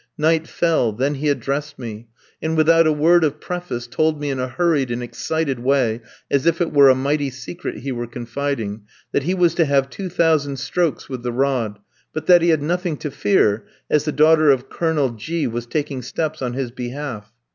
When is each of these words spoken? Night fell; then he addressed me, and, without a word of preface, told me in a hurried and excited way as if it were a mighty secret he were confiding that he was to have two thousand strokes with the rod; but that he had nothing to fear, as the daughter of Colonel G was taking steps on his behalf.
Night 0.17 0.47
fell; 0.47 0.91
then 0.91 1.13
he 1.13 1.29
addressed 1.29 1.77
me, 1.77 2.07
and, 2.41 2.57
without 2.57 2.87
a 2.87 2.91
word 2.91 3.23
of 3.23 3.39
preface, 3.39 3.85
told 3.85 4.19
me 4.19 4.31
in 4.31 4.39
a 4.39 4.47
hurried 4.47 4.89
and 4.89 5.03
excited 5.03 5.59
way 5.59 6.01
as 6.31 6.47
if 6.47 6.59
it 6.59 6.73
were 6.73 6.89
a 6.89 6.95
mighty 6.95 7.29
secret 7.29 7.77
he 7.81 7.91
were 7.91 8.07
confiding 8.07 8.81
that 9.11 9.21
he 9.21 9.35
was 9.35 9.53
to 9.53 9.63
have 9.63 9.91
two 9.91 10.09
thousand 10.09 10.57
strokes 10.57 11.07
with 11.07 11.21
the 11.21 11.31
rod; 11.31 11.77
but 12.13 12.25
that 12.25 12.41
he 12.41 12.49
had 12.49 12.63
nothing 12.63 12.97
to 12.97 13.11
fear, 13.11 13.63
as 13.91 14.05
the 14.05 14.11
daughter 14.11 14.49
of 14.49 14.69
Colonel 14.71 15.11
G 15.11 15.45
was 15.45 15.67
taking 15.67 16.01
steps 16.01 16.41
on 16.41 16.53
his 16.53 16.71
behalf. 16.71 17.31